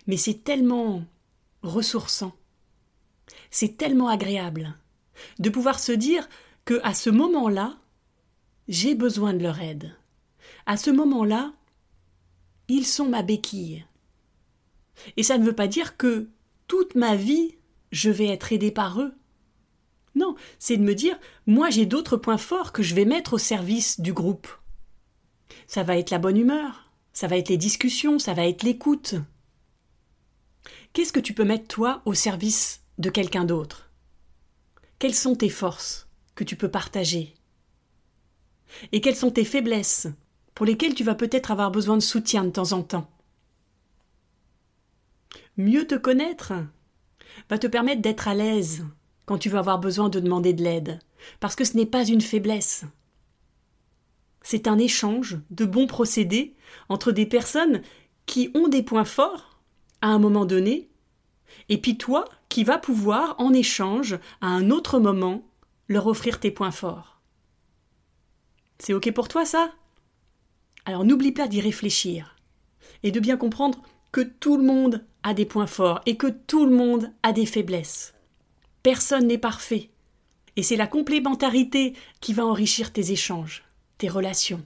Mais 0.06 0.16
c'est 0.16 0.44
tellement 0.44 1.04
ressourçant. 1.62 2.34
C'est 3.50 3.76
tellement 3.76 4.08
agréable 4.08 4.76
de 5.38 5.50
pouvoir 5.50 5.78
se 5.78 5.92
dire 5.92 6.28
que 6.64 6.80
à 6.82 6.94
ce 6.94 7.10
moment-là, 7.10 7.78
j'ai 8.68 8.94
besoin 8.94 9.34
de 9.34 9.42
leur 9.42 9.60
aide. 9.60 9.94
À 10.66 10.76
ce 10.76 10.90
moment-là, 10.90 11.52
ils 12.68 12.86
sont 12.86 13.08
ma 13.08 13.22
béquille. 13.22 13.84
Et 15.16 15.22
ça 15.22 15.38
ne 15.38 15.44
veut 15.44 15.54
pas 15.54 15.66
dire 15.66 15.96
que 15.96 16.28
toute 16.66 16.94
ma 16.94 17.16
vie, 17.16 17.56
je 17.92 18.10
vais 18.10 18.28
être 18.28 18.52
aidé 18.52 18.70
par 18.70 19.00
eux. 19.00 19.14
Non, 20.14 20.36
c'est 20.58 20.76
de 20.76 20.82
me 20.82 20.94
dire, 20.94 21.18
moi 21.46 21.70
j'ai 21.70 21.86
d'autres 21.86 22.16
points 22.16 22.38
forts 22.38 22.72
que 22.72 22.82
je 22.82 22.94
vais 22.94 23.04
mettre 23.04 23.34
au 23.34 23.38
service 23.38 24.00
du 24.00 24.12
groupe. 24.12 24.48
Ça 25.66 25.82
va 25.82 25.98
être 25.98 26.10
la 26.10 26.18
bonne 26.18 26.36
humeur, 26.36 26.90
ça 27.12 27.26
va 27.26 27.36
être 27.36 27.48
les 27.48 27.56
discussions, 27.56 28.18
ça 28.18 28.34
va 28.34 28.46
être 28.46 28.62
l'écoute. 28.62 29.16
Qu'est-ce 30.92 31.12
que 31.12 31.20
tu 31.20 31.34
peux 31.34 31.44
mettre 31.44 31.66
toi 31.66 32.00
au 32.04 32.14
service 32.14 32.82
de 32.98 33.10
quelqu'un 33.10 33.44
d'autre? 33.44 33.90
Quelles 34.98 35.14
sont 35.14 35.34
tes 35.34 35.48
forces 35.48 36.08
que 36.36 36.44
tu 36.44 36.56
peux 36.56 36.70
partager? 36.70 37.34
Et 38.92 39.00
quelles 39.00 39.16
sont 39.16 39.32
tes 39.32 39.44
faiblesses? 39.44 40.06
Pour 40.54 40.66
lesquelles 40.66 40.94
tu 40.94 41.04
vas 41.04 41.14
peut-être 41.14 41.50
avoir 41.50 41.70
besoin 41.70 41.96
de 41.96 42.02
soutien 42.02 42.44
de 42.44 42.50
temps 42.50 42.72
en 42.72 42.82
temps 42.82 43.10
Mieux 45.56 45.86
te 45.86 45.94
connaître 45.94 46.52
va 47.48 47.58
te 47.58 47.66
permettre 47.66 48.02
d'être 48.02 48.28
à 48.28 48.34
l'aise 48.34 48.84
quand 49.24 49.38
tu 49.38 49.48
vas 49.48 49.60
avoir 49.60 49.78
besoin 49.78 50.08
de 50.08 50.20
demander 50.20 50.52
de 50.52 50.62
l'aide, 50.62 50.98
parce 51.40 51.56
que 51.56 51.64
ce 51.64 51.76
n'est 51.76 51.86
pas 51.86 52.04
une 52.04 52.20
faiblesse. 52.20 52.84
C'est 54.42 54.68
un 54.68 54.78
échange 54.78 55.38
de 55.50 55.64
bons 55.64 55.86
procédés 55.86 56.54
entre 56.88 57.12
des 57.12 57.26
personnes 57.26 57.82
qui 58.26 58.50
ont 58.54 58.68
des 58.68 58.82
points 58.82 59.04
forts 59.04 59.58
à 60.02 60.08
un 60.08 60.18
moment 60.18 60.44
donné, 60.44 60.90
et 61.68 61.80
puis 61.80 61.96
toi 61.96 62.26
qui 62.48 62.62
vas 62.64 62.78
pouvoir, 62.78 63.34
en 63.38 63.52
échange, 63.52 64.18
à 64.40 64.48
un 64.48 64.70
autre 64.70 65.00
moment, 65.00 65.42
leur 65.88 66.06
offrir 66.06 66.38
tes 66.40 66.50
points 66.50 66.70
forts. 66.70 67.20
C'est 68.78 68.94
OK 68.94 69.10
pour 69.12 69.28
toi 69.28 69.44
ça? 69.44 69.72
Alors 70.84 71.04
n'oublie 71.04 71.32
pas 71.32 71.48
d'y 71.48 71.60
réfléchir 71.60 72.36
et 73.02 73.10
de 73.10 73.20
bien 73.20 73.36
comprendre 73.36 73.80
que 74.12 74.20
tout 74.20 74.56
le 74.56 74.64
monde 74.64 75.04
a 75.22 75.34
des 75.34 75.46
points 75.46 75.66
forts 75.66 76.00
et 76.06 76.16
que 76.16 76.26
tout 76.26 76.66
le 76.66 76.74
monde 76.74 77.12
a 77.22 77.32
des 77.32 77.46
faiblesses. 77.46 78.14
Personne 78.82 79.26
n'est 79.26 79.38
parfait. 79.38 79.90
Et 80.56 80.62
c'est 80.62 80.76
la 80.76 80.86
complémentarité 80.86 81.94
qui 82.20 82.32
va 82.32 82.44
enrichir 82.44 82.92
tes 82.92 83.10
échanges, 83.10 83.64
tes 83.98 84.08
relations, 84.08 84.64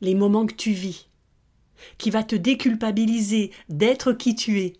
les 0.00 0.14
moments 0.14 0.44
que 0.44 0.54
tu 0.54 0.72
vis, 0.72 1.08
qui 1.98 2.10
va 2.10 2.22
te 2.22 2.36
déculpabiliser 2.36 3.50
d'être 3.68 4.12
qui 4.12 4.34
tu 4.34 4.60
es. 4.60 4.74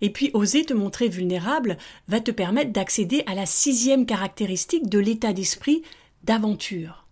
Et 0.00 0.10
puis 0.10 0.30
oser 0.34 0.64
te 0.64 0.74
montrer 0.74 1.08
vulnérable 1.08 1.76
va 2.08 2.20
te 2.20 2.30
permettre 2.30 2.72
d'accéder 2.72 3.22
à 3.26 3.34
la 3.34 3.46
sixième 3.46 4.06
caractéristique 4.06 4.88
de 4.88 4.98
l'état 4.98 5.32
d'esprit 5.32 5.82
d'aventure, 6.24 7.06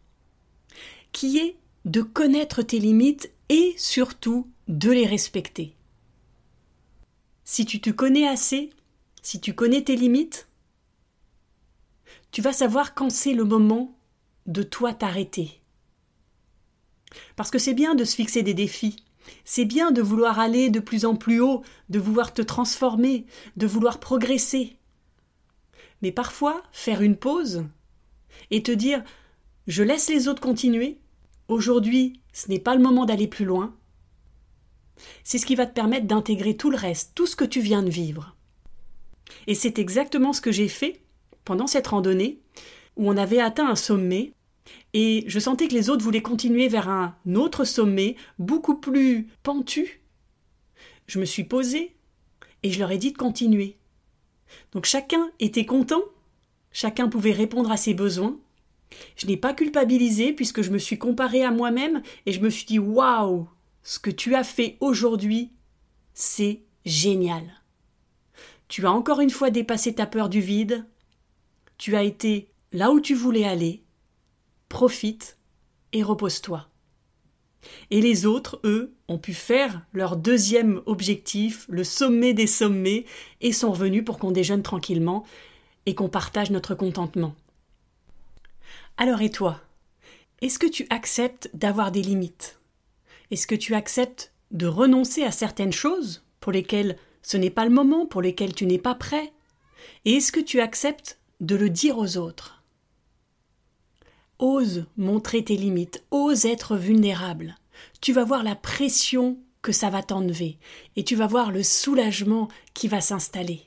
qui 1.13 1.39
est 1.39 1.57
de 1.87 2.03
connaître 2.03 2.63
tes 2.63 2.81
limites 2.81 3.31
et 3.49 3.75
surtout 3.79 4.51
de 4.67 4.91
les 4.91 5.07
respecter. 5.07 5.75
Si 7.45 7.65
tu 7.65 7.81
te 7.81 7.91
connais 7.91 8.27
assez, 8.27 8.71
si 9.23 9.41
tu 9.41 9.55
connais 9.55 9.83
tes 9.83 9.95
limites, 9.95 10.49
tu 12.33 12.43
vas 12.43 12.53
savoir 12.53 12.95
quand 12.95 13.09
c'est 13.09 13.35
le 13.35 13.45
moment 13.45 13.97
de 14.47 14.65
toi 14.65 14.93
t'arrêter. 14.93 15.63
Parce 17.37 17.53
que 17.53 17.59
c'est 17.59 17.73
bien 17.73 17.95
de 17.95 18.05
se 18.05 18.17
fixer 18.17 18.43
des 18.43 18.53
défis, 18.53 18.97
c'est 19.45 19.65
bien 19.65 19.93
de 19.93 20.03
vouloir 20.03 20.41
aller 20.41 20.71
de 20.71 20.81
plus 20.81 21.05
en 21.05 21.15
plus 21.15 21.41
haut, 21.41 21.63
de 21.89 22.01
vouloir 22.01 22.35
te 22.35 22.43
transformer, 22.43 23.27
de 23.57 23.67
vouloir 23.67 24.01
progresser. 24.01 24.77
Mais 26.03 26.11
parfois, 26.11 26.65
faire 26.73 27.01
une 27.01 27.17
pause 27.17 27.65
et 28.51 28.65
te 28.65 28.73
dire 28.73 29.05
je 29.69 29.85
laisse 29.85 30.09
les 30.09 30.27
autres 30.27 30.43
continuer, 30.43 30.99
aujourd'hui 31.49 32.21
ce 32.33 32.49
n'est 32.49 32.61
pas 32.61 32.75
le 32.75 32.83
moment 32.83 33.07
d'aller 33.07 33.29
plus 33.29 33.45
loin, 33.45 33.75
c'est 35.25 35.39
ce 35.39 35.47
qui 35.47 35.55
va 35.55 35.67
te 35.67 35.75
permettre 35.75 36.07
d'intégrer 36.07 36.57
tout 36.57 36.71
le 36.71 36.77
reste, 36.77 37.13
tout 37.15 37.27
ce 37.27 37.37
que 37.37 37.45
tu 37.45 37.61
viens 37.61 37.83
de 37.83 37.91
vivre. 37.91 38.37
Et 39.47 39.55
c'est 39.55 39.79
exactement 39.79 40.33
ce 40.33 40.41
que 40.41 40.53
j'ai 40.53 40.69
fait 40.69 41.01
pendant 41.45 41.67
cette 41.67 41.87
randonnée, 41.87 42.41
où 42.97 43.09
on 43.09 43.17
avait 43.17 43.41
atteint 43.41 43.69
un 43.69 43.77
sommet, 43.77 44.33
et 44.93 45.25
je 45.29 45.39
sentais 45.39 45.69
que 45.69 45.75
les 45.75 45.91
autres 45.91 46.03
voulaient 46.03 46.23
continuer 46.23 46.69
vers 46.69 46.89
un 46.89 47.15
autre 47.35 47.65
sommet, 47.65 48.17
beaucoup 48.39 48.77
plus 48.77 49.29
pentu. 49.43 50.03
Je 51.07 51.19
me 51.19 51.25
suis 51.25 51.45
posée, 51.45 51.97
et 52.63 52.71
je 52.71 52.79
leur 52.81 52.91
ai 52.91 52.99
dit 52.99 53.13
de 53.13 53.19
continuer. 53.19 53.79
Donc 54.73 54.87
chacun 54.87 55.31
était 55.39 55.67
content, 55.67 56.03
chacun 56.73 57.09
pouvait 57.09 57.33
répondre 57.33 57.71
à 57.71 57.77
ses 57.77 57.95
besoins. 57.95 58.39
Je 59.17 59.27
n'ai 59.27 59.37
pas 59.37 59.55
culpabilisé 59.55 60.33
puisque 60.33 60.63
je 60.63 60.71
me 60.71 60.79
suis 60.79 60.99
comparée 60.99 61.45
à 61.45 61.51
moi-même 61.51 62.03
et 62.25 62.33
je 62.33 62.41
me 62.41 62.51
suis 62.51 62.67
dit 62.67 62.79
waouh, 62.79 63.49
ce 63.83 63.99
que 63.99 64.11
tu 64.11 64.35
as 64.35 64.45
fait 64.45 64.77
aujourd'hui, 64.81 65.53
c'est 66.15 66.63
génial. 66.85 67.45
Tu 68.69 68.87
as 68.87 68.93
encore 68.93 69.21
une 69.21 69.31
fois 69.31 69.51
dépassé 69.51 69.95
ta 69.95 70.07
peur 70.07 70.29
du 70.29 70.41
vide, 70.41 70.87
tu 71.79 71.95
as 71.95 72.03
été 72.03 72.51
là 72.73 72.91
où 72.91 73.01
tu 73.01 73.15
voulais 73.15 73.45
aller, 73.45 73.85
profite 74.69 75.39
et 75.93 76.03
repose-toi. 76.03 76.69
Et 77.91 78.01
les 78.01 78.27
autres, 78.27 78.61
eux, 78.65 78.95
ont 79.09 79.19
pu 79.19 79.35
faire 79.35 79.83
leur 79.93 80.17
deuxième 80.17 80.83
objectif, 80.87 81.67
le 81.69 81.85
sommet 81.85 82.35
des 82.35 82.47
sommets, 82.47 83.05
et 83.41 83.53
sont 83.53 83.73
revenus 83.73 84.05
pour 84.05 84.19
qu'on 84.19 84.31
déjeune 84.31 84.63
tranquillement 84.63 85.25
et 85.87 85.95
qu'on 85.95 86.09
partage 86.09 86.51
notre 86.51 86.75
contentement. 86.75 87.35
Alors 88.99 89.21
et 89.21 89.31
toi? 89.31 89.61
Est-ce 90.41 90.59
que 90.59 90.67
tu 90.67 90.87
acceptes 90.89 91.51
d'avoir 91.53 91.93
des 91.93 92.01
limites? 92.01 92.59
Est-ce 93.31 93.47
que 93.47 93.55
tu 93.55 93.75
acceptes 93.75 94.33
de 94.53 94.67
renoncer 94.67 95.23
à 95.23 95.33
certaines 95.33 95.73
choses 95.73 96.25
pour 96.41 96.51
lesquelles 96.51 96.97
ce 97.21 97.37
n'est 97.37 97.51
pas 97.51 97.67
le 97.67 97.71
moment, 97.71 98.07
pour 98.07 98.23
lesquelles 98.23 98.55
tu 98.55 98.65
n'es 98.65 98.79
pas 98.79 98.95
prêt? 98.95 99.35
Et 100.07 100.15
est-ce 100.15 100.33
que 100.33 100.41
tu 100.41 100.61
acceptes 100.61 101.19
de 101.41 101.57
le 101.57 101.69
dire 101.69 101.99
aux 101.99 102.17
autres? 102.17 102.63
Ose 104.39 104.87
montrer 104.97 105.45
tes 105.45 105.57
limites, 105.57 106.03
ose 106.11 106.47
être 106.47 106.77
vulnérable. 106.77 107.57
Tu 108.01 108.15
vas 108.15 108.25
voir 108.25 108.43
la 108.43 108.55
pression 108.55 109.39
que 109.61 109.73
ça 109.73 109.91
va 109.91 110.03
t'enlever, 110.03 110.59
et 110.95 111.05
tu 111.05 111.17
vas 111.17 111.27
voir 111.27 111.51
le 111.51 111.63
soulagement 111.63 112.49
qui 112.73 112.89
va 112.89 113.03
s'installer. 113.03 113.63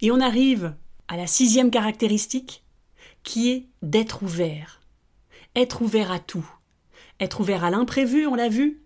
Et 0.00 0.12
on 0.12 0.20
arrive 0.20 0.76
à 1.08 1.16
la 1.16 1.26
sixième 1.26 1.70
caractéristique, 1.70 2.61
qui 3.22 3.50
est 3.50 3.66
d'être 3.82 4.22
ouvert. 4.22 4.80
Être 5.54 5.82
ouvert 5.82 6.10
à 6.10 6.18
tout. 6.18 6.48
Être 7.20 7.40
ouvert 7.40 7.64
à 7.64 7.70
l'imprévu, 7.70 8.26
on 8.26 8.34
l'a 8.34 8.48
vu. 8.48 8.82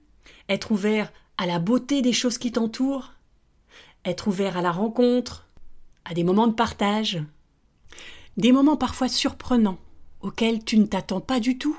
Être 0.49 0.73
ouvert 0.73 1.13
à 1.39 1.47
la 1.47 1.59
beauté 1.59 2.03
des 2.03 2.13
choses 2.13 2.39
qui 2.39 2.53
t'entourent. 2.53 3.13
Être 4.05 4.29
ouvert 4.29 4.57
à 4.57 4.63
la 4.63 4.73
rencontre, 4.73 5.49
à 6.05 6.15
des 6.15 6.25
moments 6.25 6.47
de 6.47 6.53
partage. 6.53 7.23
Des 8.37 8.53
moments 8.53 8.77
parfois 8.77 9.09
surprenants, 9.09 9.79
auxquels 10.21 10.65
tu 10.65 10.79
ne 10.79 10.87
t'attends 10.87 11.21
pas 11.21 11.41
du 11.41 11.59
tout, 11.59 11.79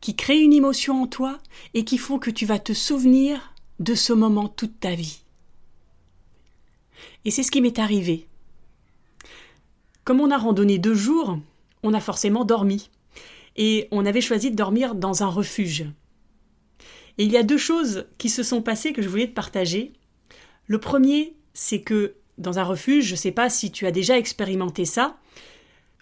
qui 0.00 0.14
créent 0.14 0.42
une 0.42 0.52
émotion 0.52 1.02
en 1.02 1.06
toi 1.06 1.38
et 1.74 1.84
qui 1.84 1.98
font 1.98 2.18
que 2.18 2.30
tu 2.30 2.46
vas 2.46 2.58
te 2.58 2.72
souvenir 2.72 3.54
de 3.78 3.94
ce 3.94 4.12
moment 4.12 4.48
toute 4.48 4.80
ta 4.80 4.94
vie. 4.94 5.22
Et 7.24 7.30
c'est 7.30 7.42
ce 7.42 7.50
qui 7.50 7.60
m'est 7.60 7.78
arrivé. 7.78 8.26
Comme 10.06 10.20
on 10.20 10.30
a 10.30 10.38
randonné 10.38 10.78
deux 10.78 10.94
jours, 10.94 11.36
on 11.82 11.92
a 11.92 11.98
forcément 11.98 12.44
dormi 12.44 12.90
et 13.56 13.88
on 13.90 14.06
avait 14.06 14.20
choisi 14.20 14.52
de 14.52 14.56
dormir 14.56 14.94
dans 14.94 15.24
un 15.24 15.26
refuge. 15.26 15.84
Et 17.18 17.24
il 17.24 17.32
y 17.32 17.36
a 17.36 17.42
deux 17.42 17.58
choses 17.58 18.06
qui 18.16 18.28
se 18.28 18.44
sont 18.44 18.62
passées 18.62 18.92
que 18.92 19.02
je 19.02 19.08
voulais 19.08 19.26
te 19.26 19.34
partager. 19.34 19.92
Le 20.68 20.78
premier, 20.78 21.34
c'est 21.54 21.80
que 21.80 22.14
dans 22.38 22.60
un 22.60 22.62
refuge, 22.62 23.06
je 23.06 23.12
ne 23.12 23.16
sais 23.16 23.32
pas 23.32 23.50
si 23.50 23.72
tu 23.72 23.84
as 23.84 23.90
déjà 23.90 24.16
expérimenté 24.16 24.84
ça, 24.84 25.16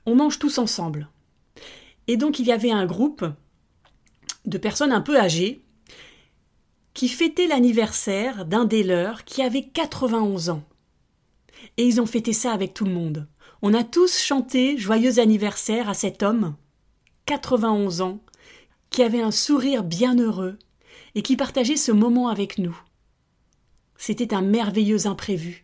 on 0.05 0.15
mange 0.15 0.39
tous 0.39 0.59
ensemble. 0.59 1.09
Et 2.07 2.19
donc 2.19 2.39
il 2.39 2.45
y 2.45 2.53
avait 2.53 2.73
un 2.73 2.85
groupe 2.85 3.25
de 4.45 4.59
personnes 4.59 4.93
un 4.93 5.01
peu 5.01 5.19
âgées 5.19 5.63
qui 6.93 7.09
fêtaient 7.09 7.47
l'anniversaire 7.47 8.45
d'un 8.45 8.67
des 8.67 8.83
leurs 8.83 9.25
qui 9.25 9.41
avait 9.41 9.65
91 9.65 10.51
ans. 10.51 10.63
Et 11.79 11.87
ils 11.87 12.03
ont 12.03 12.07
fêté 12.07 12.35
ça 12.35 12.53
avec 12.53 12.75
tout 12.75 12.85
le 12.85 12.93
monde. 12.93 13.27
On 13.67 13.73
a 13.73 13.83
tous 13.83 14.19
chanté 14.19 14.77
joyeux 14.77 15.21
anniversaire 15.21 15.89
à 15.89 15.95
cet 15.95 16.23
homme 16.23 16.55
91 17.25 18.03
ans, 18.03 18.21
qui 18.91 19.03
avait 19.03 19.23
un 19.23 19.31
sourire 19.31 19.83
bienheureux 19.83 20.59
et 21.15 21.23
qui 21.23 21.35
partageait 21.35 21.79
ce 21.79 21.91
moment 21.91 22.29
avec 22.29 22.59
nous. 22.59 22.79
C'était 23.97 24.35
un 24.35 24.43
merveilleux 24.43 25.07
imprévu. 25.07 25.63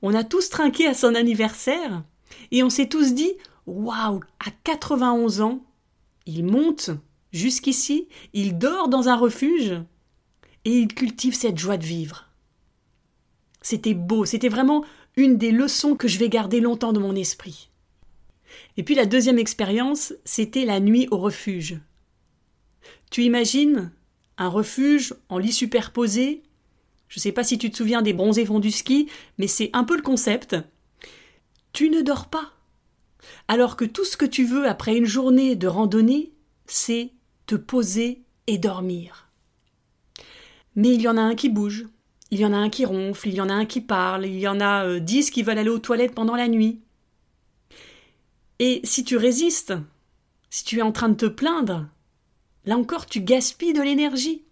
On 0.00 0.14
a 0.14 0.24
tous 0.24 0.48
trinqué 0.48 0.86
à 0.86 0.94
son 0.94 1.14
anniversaire 1.14 2.02
et 2.50 2.62
on 2.62 2.70
s'est 2.70 2.88
tous 2.88 3.12
dit 3.12 3.34
Waouh, 3.66 4.20
à 4.40 4.50
91 4.64 5.42
ans, 5.42 5.62
il 6.24 6.46
monte 6.46 6.92
jusqu'ici, 7.30 8.08
il 8.32 8.56
dort 8.56 8.88
dans 8.88 9.10
un 9.10 9.16
refuge 9.16 9.74
et 10.64 10.78
il 10.78 10.94
cultive 10.94 11.34
cette 11.34 11.58
joie 11.58 11.76
de 11.76 11.84
vivre. 11.84 12.24
C'était 13.60 13.92
beau, 13.92 14.24
c'était 14.24 14.48
vraiment 14.48 14.82
une 15.18 15.36
des 15.36 15.50
leçons 15.50 15.96
que 15.96 16.06
je 16.06 16.16
vais 16.18 16.28
garder 16.28 16.60
longtemps 16.60 16.92
de 16.92 17.00
mon 17.00 17.16
esprit. 17.16 17.70
Et 18.76 18.84
puis 18.84 18.94
la 18.94 19.04
deuxième 19.04 19.38
expérience, 19.38 20.14
c'était 20.24 20.64
la 20.64 20.78
nuit 20.78 21.08
au 21.10 21.18
refuge. 21.18 21.80
Tu 23.10 23.24
imagines 23.24 23.90
un 24.38 24.48
refuge 24.48 25.14
en 25.28 25.38
lit 25.38 25.52
superposé, 25.52 26.42
Je 27.08 27.18
ne 27.18 27.22
sais 27.22 27.32
pas 27.32 27.42
si 27.42 27.58
tu 27.58 27.70
te 27.70 27.76
souviens 27.76 28.02
des 28.02 28.12
bronzés 28.12 28.46
fonds 28.46 28.60
du 28.60 28.70
ski, 28.70 29.08
mais 29.38 29.48
c'est 29.48 29.70
un 29.72 29.82
peu 29.82 29.96
le 29.96 30.02
concept. 30.02 30.54
Tu 31.72 31.90
ne 31.90 32.02
dors 32.02 32.28
pas. 32.28 32.52
Alors 33.48 33.76
que 33.76 33.86
tout 33.86 34.04
ce 34.04 34.16
que 34.16 34.26
tu 34.26 34.44
veux 34.44 34.68
après 34.68 34.96
une 34.96 35.06
journée 35.06 35.56
de 35.56 35.66
randonnée, 35.66 36.32
c'est 36.66 37.10
te 37.46 37.56
poser 37.56 38.22
et 38.46 38.58
dormir. 38.58 39.30
Mais 40.76 40.94
il 40.94 41.00
y 41.00 41.08
en 41.08 41.16
a 41.16 41.22
un 41.22 41.34
qui 41.34 41.48
bouge, 41.48 41.86
il 42.30 42.40
y 42.40 42.44
en 42.44 42.52
a 42.52 42.56
un 42.56 42.68
qui 42.68 42.84
ronfle, 42.84 43.28
il 43.28 43.34
y 43.34 43.40
en 43.40 43.48
a 43.48 43.54
un 43.54 43.64
qui 43.64 43.80
parle, 43.80 44.26
il 44.26 44.38
y 44.38 44.48
en 44.48 44.60
a 44.60 44.84
euh, 44.84 45.00
dix 45.00 45.30
qui 45.30 45.42
veulent 45.42 45.58
aller 45.58 45.70
aux 45.70 45.78
toilettes 45.78 46.14
pendant 46.14 46.36
la 46.36 46.48
nuit. 46.48 46.80
Et 48.58 48.80
si 48.84 49.04
tu 49.04 49.16
résistes, 49.16 49.74
si 50.50 50.64
tu 50.64 50.78
es 50.78 50.82
en 50.82 50.92
train 50.92 51.08
de 51.08 51.14
te 51.14 51.26
plaindre, 51.26 51.86
là 52.64 52.76
encore 52.76 53.06
tu 53.06 53.20
gaspilles 53.20 53.72
de 53.72 53.82
l'énergie. 53.82 54.42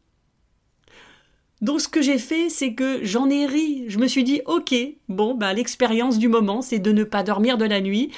Donc 1.61 1.81
ce 1.81 1.89
que 1.89 2.03
j'ai 2.03 2.19
fait, 2.19 2.51
c'est 2.51 2.75
que 2.75 3.05
j'en 3.05 3.31
ai 3.31 3.47
ri. 3.47 3.85
Je 3.89 3.99
me 3.99 4.07
suis 4.07 4.25
dit, 4.25 4.43
ok, 4.47 4.75
bon, 5.09 5.35
bah 5.35 5.53
l'expérience 5.53 6.19
du 6.19 6.29
moment, 6.29 6.63
c'est 6.63 6.79
de 6.79 6.93
ne 6.93 7.05
pas 7.05 7.23
dormir 7.23 7.57
de 7.59 7.65
la 7.65 7.81
nuit 7.81 8.11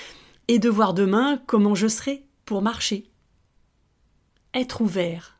et 0.48 0.58
de 0.58 0.68
voir 0.68 0.92
demain 0.94 1.40
comment 1.46 1.74
je 1.74 1.86
serai 1.86 2.24
pour 2.44 2.62
marcher. 2.62 3.10
Être 4.54 4.80
ouvert 4.80 5.38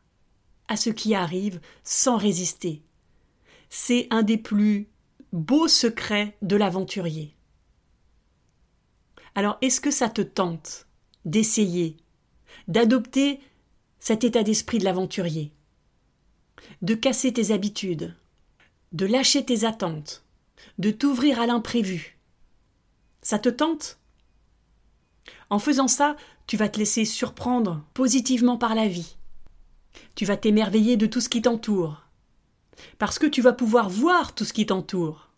à 0.67 0.77
ce 0.77 0.89
qui 0.89 1.15
arrive 1.15 1.59
sans 1.83 2.17
résister. 2.17 2.83
C'est 3.69 4.07
un 4.09 4.23
des 4.23 4.37
plus 4.37 4.87
beaux 5.31 5.67
secrets 5.67 6.35
de 6.41 6.55
l'aventurier. 6.55 7.35
Alors 9.35 9.57
est-ce 9.61 9.79
que 9.79 9.91
ça 9.91 10.09
te 10.09 10.21
tente 10.21 10.87
d'essayer, 11.25 11.97
d'adopter 12.67 13.39
cet 13.99 14.23
état 14.23 14.43
d'esprit 14.43 14.79
de 14.79 14.85
l'aventurier, 14.85 15.53
de 16.81 16.95
casser 16.95 17.31
tes 17.31 17.51
habitudes, 17.51 18.15
de 18.91 19.05
lâcher 19.05 19.45
tes 19.45 19.65
attentes, 19.65 20.23
de 20.79 20.89
t'ouvrir 20.89 21.39
à 21.39 21.45
l'imprévu? 21.45 22.17
Ça 23.21 23.37
te 23.37 23.49
tente? 23.49 23.99
En 25.51 25.59
faisant 25.59 25.87
ça, 25.87 26.15
tu 26.47 26.57
vas 26.57 26.69
te 26.69 26.79
laisser 26.79 27.05
surprendre 27.05 27.85
positivement 27.93 28.57
par 28.57 28.73
la 28.73 28.87
vie. 28.87 29.17
Tu 30.15 30.25
vas 30.25 30.37
t'émerveiller 30.37 30.97
de 30.97 31.05
tout 31.05 31.21
ce 31.21 31.29
qui 31.29 31.41
t'entoure. 31.41 32.08
Parce 32.97 33.19
que 33.19 33.27
tu 33.27 33.41
vas 33.41 33.53
pouvoir 33.53 33.89
voir 33.89 34.35
tout 34.35 34.45
ce 34.45 34.53
qui 34.53 34.65
t'entoure. 34.65 35.29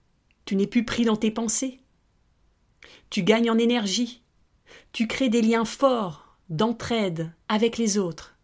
Tu 0.45 0.55
n'es 0.55 0.67
plus 0.67 0.85
pris 0.85 1.05
dans 1.05 1.15
tes 1.15 1.31
pensées. 1.31 1.79
Tu 3.09 3.23
gagnes 3.23 3.51
en 3.51 3.57
énergie. 3.57 4.21
Tu 4.91 5.07
crées 5.07 5.29
des 5.29 5.41
liens 5.41 5.65
forts 5.65 6.37
d'entraide 6.49 7.33
avec 7.47 7.77
les 7.77 7.97
autres. 7.97 8.37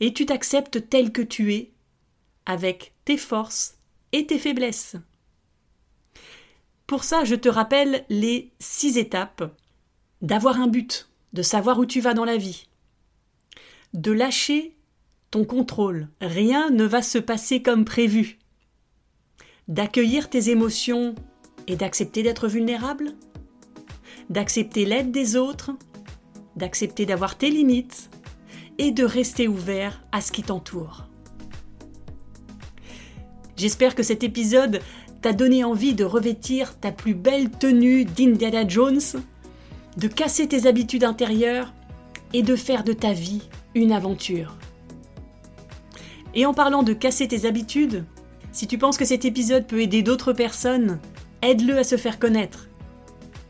Et 0.00 0.12
tu 0.12 0.26
t'acceptes 0.26 0.88
tel 0.88 1.12
que 1.12 1.22
tu 1.22 1.54
es, 1.54 1.72
avec 2.46 2.94
tes 3.04 3.18
forces 3.18 3.76
et 4.12 4.26
tes 4.26 4.38
faiblesses. 4.38 4.96
Pour 6.86 7.04
ça, 7.04 7.24
je 7.24 7.34
te 7.34 7.48
rappelle 7.48 8.06
les 8.08 8.52
six 8.58 8.96
étapes 8.96 9.54
d'avoir 10.22 10.58
un 10.58 10.68
but, 10.68 11.10
de 11.34 11.42
savoir 11.42 11.78
où 11.78 11.84
tu 11.84 12.00
vas 12.00 12.14
dans 12.14 12.24
la 12.24 12.38
vie, 12.38 12.66
de 13.92 14.12
lâcher 14.12 14.77
ton 15.30 15.44
contrôle, 15.44 16.08
rien 16.20 16.70
ne 16.70 16.84
va 16.84 17.02
se 17.02 17.18
passer 17.18 17.62
comme 17.62 17.84
prévu, 17.84 18.38
d'accueillir 19.68 20.30
tes 20.30 20.50
émotions 20.50 21.14
et 21.66 21.76
d'accepter 21.76 22.22
d'être 22.22 22.48
vulnérable, 22.48 23.12
d'accepter 24.30 24.86
l'aide 24.86 25.10
des 25.10 25.36
autres, 25.36 25.72
d'accepter 26.56 27.04
d'avoir 27.04 27.36
tes 27.36 27.50
limites 27.50 28.10
et 28.78 28.90
de 28.90 29.04
rester 29.04 29.48
ouvert 29.48 30.02
à 30.12 30.20
ce 30.20 30.32
qui 30.32 30.42
t'entoure. 30.42 31.08
J'espère 33.56 33.94
que 33.94 34.02
cet 34.02 34.22
épisode 34.22 34.80
t'a 35.20 35.32
donné 35.32 35.64
envie 35.64 35.94
de 35.94 36.04
revêtir 36.04 36.78
ta 36.78 36.92
plus 36.92 37.14
belle 37.14 37.50
tenue 37.50 38.04
d'Indiana 38.04 38.66
Jones, 38.66 39.00
de 39.96 40.08
casser 40.08 40.46
tes 40.46 40.66
habitudes 40.66 41.04
intérieures 41.04 41.74
et 42.32 42.42
de 42.42 42.56
faire 42.56 42.84
de 42.84 42.92
ta 42.92 43.12
vie 43.12 43.42
une 43.74 43.92
aventure. 43.92 44.56
Et 46.38 46.46
en 46.46 46.54
parlant 46.54 46.84
de 46.84 46.92
casser 46.92 47.26
tes 47.26 47.48
habitudes, 47.48 48.04
si 48.52 48.68
tu 48.68 48.78
penses 48.78 48.96
que 48.96 49.04
cet 49.04 49.24
épisode 49.24 49.66
peut 49.66 49.80
aider 49.80 50.02
d'autres 50.02 50.32
personnes, 50.32 51.00
aide-le 51.42 51.76
à 51.76 51.82
se 51.82 51.96
faire 51.96 52.20
connaître. 52.20 52.68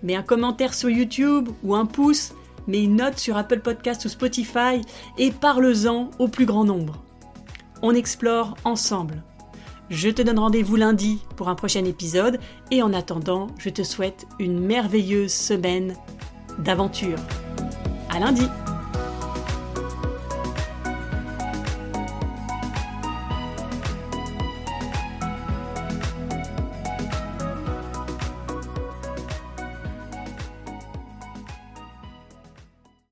Mets 0.02 0.16
un 0.16 0.22
commentaire 0.22 0.72
sur 0.72 0.88
YouTube 0.88 1.50
ou 1.62 1.74
un 1.74 1.84
pouce, 1.84 2.32
mets 2.66 2.82
une 2.82 2.96
note 2.96 3.18
sur 3.18 3.36
Apple 3.36 3.60
Podcast 3.60 4.06
ou 4.06 4.08
Spotify 4.08 4.80
et 5.18 5.30
parle-en 5.32 6.08
au 6.18 6.28
plus 6.28 6.46
grand 6.46 6.64
nombre. 6.64 7.04
On 7.82 7.94
explore 7.94 8.56
ensemble. 8.64 9.22
Je 9.90 10.08
te 10.08 10.22
donne 10.22 10.38
rendez-vous 10.38 10.76
lundi 10.76 11.18
pour 11.36 11.50
un 11.50 11.56
prochain 11.56 11.84
épisode 11.84 12.40
et 12.70 12.80
en 12.82 12.94
attendant, 12.94 13.48
je 13.58 13.68
te 13.68 13.82
souhaite 13.82 14.26
une 14.38 14.60
merveilleuse 14.60 15.34
semaine 15.34 15.94
d'aventure. 16.58 17.18
À 18.08 18.18
lundi! 18.18 18.48